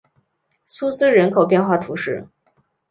[0.65, 2.27] 苏斯人口变化图示